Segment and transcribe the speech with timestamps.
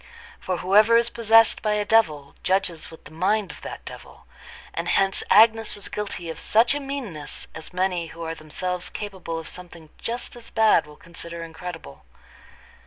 [0.39, 4.25] For whoever is possessed by a devil, judges with the mind of that devil;
[4.73, 9.37] and hence Agnes was guilty of such a meanness as many who are themselves capable
[9.37, 12.03] of something just as bad will consider incredible.